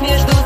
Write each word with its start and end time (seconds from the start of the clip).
между 0.00 0.41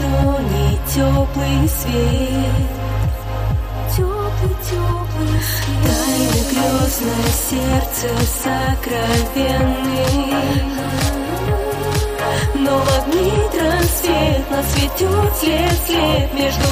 ладони 0.00 0.78
теплый 0.94 1.68
свет. 1.68 2.68
Теплый, 3.96 4.56
теплый 4.70 5.40
свет. 5.40 5.84
Тайны 5.84 6.40
грез 6.50 6.96
сердце 7.50 8.08
сокровенный 8.42 9.84
Но 12.54 12.74
магнит 12.78 13.52
рассвет 13.60 14.44
нас 14.50 14.68
ведет 14.76 15.36
след, 15.36 15.78
след 15.86 16.34
Между 16.34 16.68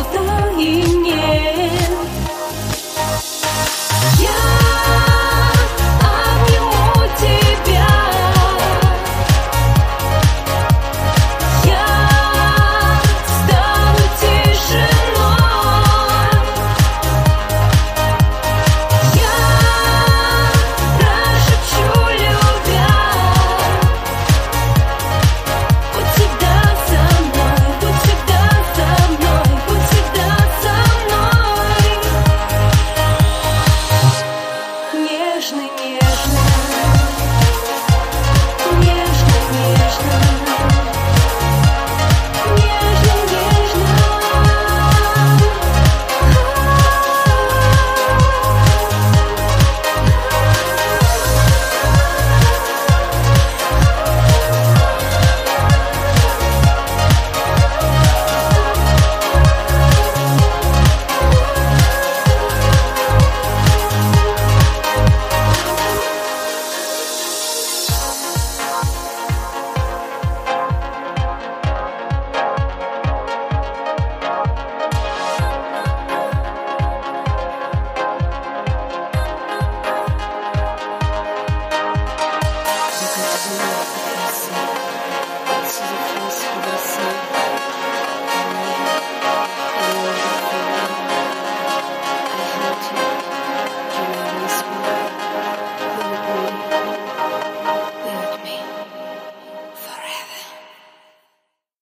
Yes. 83.72 84.81